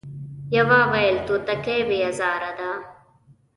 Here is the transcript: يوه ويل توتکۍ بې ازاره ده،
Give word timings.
يوه 0.55 0.77
ويل 0.91 1.17
توتکۍ 1.27 1.79
بې 1.87 1.97
ازاره 2.09 2.51
ده، 2.57 2.71